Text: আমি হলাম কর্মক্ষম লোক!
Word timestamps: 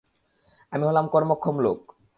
আমি 0.73 0.83
হলাম 0.85 1.05
কর্মক্ষম 1.07 1.55
লোক! 1.59 1.79